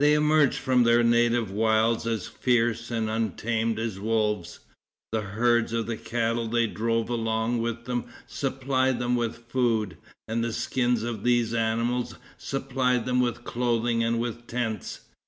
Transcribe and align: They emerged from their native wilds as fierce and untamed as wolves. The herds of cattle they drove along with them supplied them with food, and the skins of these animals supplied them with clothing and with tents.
They 0.00 0.14
emerged 0.14 0.58
from 0.58 0.82
their 0.82 1.04
native 1.04 1.52
wilds 1.52 2.04
as 2.04 2.26
fierce 2.26 2.90
and 2.90 3.08
untamed 3.08 3.78
as 3.78 4.00
wolves. 4.00 4.58
The 5.12 5.20
herds 5.20 5.72
of 5.72 5.88
cattle 6.02 6.48
they 6.48 6.66
drove 6.66 7.08
along 7.08 7.62
with 7.62 7.84
them 7.84 8.06
supplied 8.26 8.98
them 8.98 9.14
with 9.14 9.48
food, 9.48 9.96
and 10.26 10.42
the 10.42 10.52
skins 10.52 11.04
of 11.04 11.22
these 11.22 11.54
animals 11.54 12.16
supplied 12.36 13.06
them 13.06 13.20
with 13.20 13.44
clothing 13.44 14.02
and 14.02 14.18
with 14.18 14.48
tents. 14.48 15.02